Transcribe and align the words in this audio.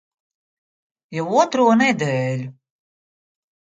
Jau 1.17 1.27
otro 1.43 1.67
nedēļu. 1.83 2.51